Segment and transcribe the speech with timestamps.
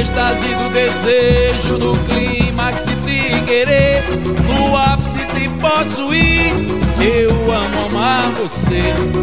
[0.00, 4.04] êxtase do desejo, no clímax de te querer,
[4.46, 6.52] no ápice de te possuir.
[7.00, 7.77] Eu amo
[8.38, 8.80] você,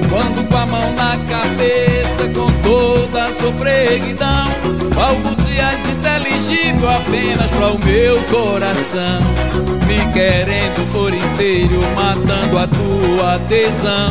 [0.09, 4.47] quando com a mão na cabeça, com toda a sofreguidão,
[4.93, 9.21] balbucias inteligível apenas para o meu coração,
[9.87, 14.09] me querendo por inteiro, matando a tua tesão,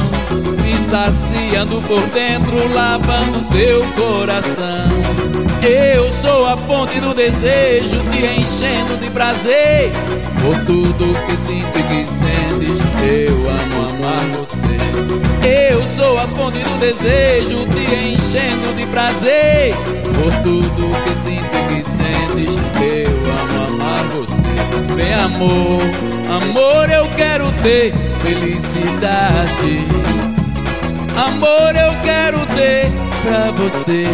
[0.62, 4.88] me saciando por dentro, lavando teu coração.
[5.62, 9.90] Eu sou a fonte do desejo, te enchendo de prazer.
[10.42, 13.33] Por tudo que sinto e que sentes, eu.
[16.32, 19.74] Fonte do desejo, te enchendo de prazer.
[20.14, 24.94] Por tudo que sinto e que sentes, eu amo amar você.
[24.94, 25.82] Vem amor,
[26.28, 29.86] amor eu quero ter felicidade.
[31.16, 32.90] Amor eu quero ter
[33.22, 34.04] pra você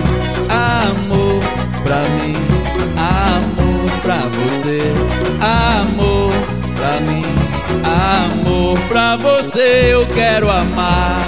[0.51, 1.43] amor
[1.85, 2.35] pra mim,
[2.97, 4.79] amor pra você,
[5.41, 6.10] amor
[7.85, 11.19] amor pra você eu quero amar.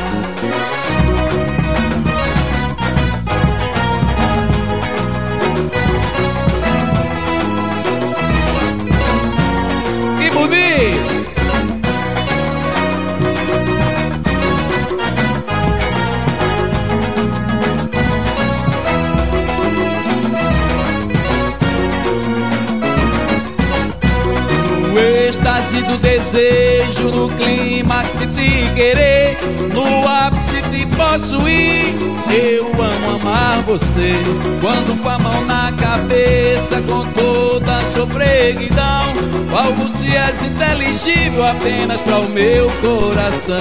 [25.80, 29.38] Do desejo, no clímax de te querer,
[29.72, 31.94] no ápice de possuir.
[32.30, 34.12] Eu amo amar você,
[34.60, 39.14] quando com a mão na cabeça, com toda a sofreguidão,
[39.50, 43.58] balbucias inteligível apenas para o meu coração,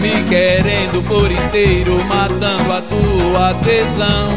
[0.00, 4.28] me querendo por inteiro, matando a tua tesão,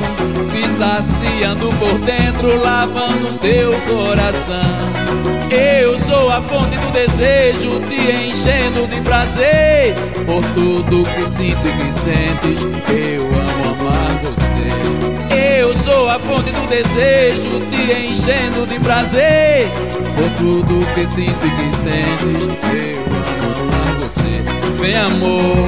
[0.51, 5.07] me saciando por dentro, lavando teu coração.
[5.49, 9.95] Eu sou a fonte do desejo, te enchendo de prazer.
[10.25, 15.59] Por tudo que sinto e que sentes, eu amo amar você.
[15.59, 19.69] Eu sou a fonte do desejo, te enchendo de prazer.
[20.15, 24.43] Por tudo que sinto e que sentes, eu amo amar você.
[24.79, 25.67] Vem amor,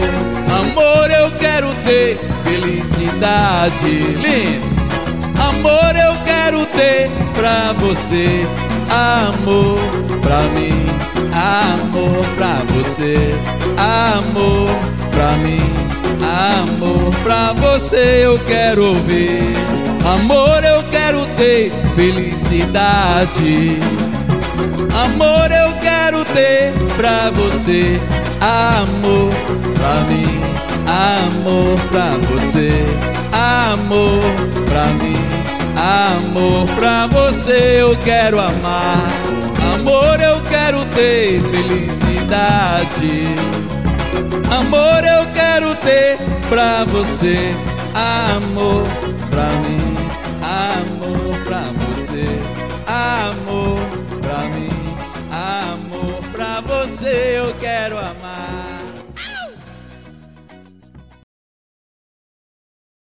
[0.51, 3.85] amor eu quero ter felicidade.
[3.85, 4.79] Lindo.
[5.39, 8.45] Amor eu quero ter pra você
[8.89, 9.79] amor
[10.21, 10.85] pra mim,
[11.33, 13.15] amor pra você,
[13.77, 14.69] amor
[15.11, 15.61] pra mim,
[16.23, 19.43] amor pra você eu quero ouvir.
[20.05, 23.77] Amor eu quero ter felicidade.
[25.03, 27.99] Amor eu quero ter pra você,
[28.41, 29.33] amor
[29.75, 30.39] pra mim,
[30.87, 32.71] amor pra você,
[33.33, 34.23] amor
[34.65, 35.39] pra mim.
[35.81, 39.09] Amor pra você você eu quero amar,
[39.73, 43.23] amor eu quero ter felicidade.
[44.51, 47.55] Amor eu quero ter pra você,
[47.95, 48.87] amor
[49.31, 49.97] pra mim,
[50.43, 52.25] amor pra você,
[52.85, 53.79] amor
[54.21, 54.69] pra mim,
[55.31, 58.78] amor pra você eu quero amar.